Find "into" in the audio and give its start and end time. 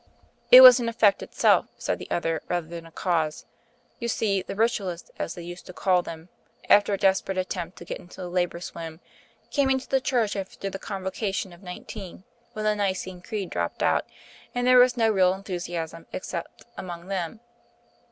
7.99-8.19, 9.69-9.87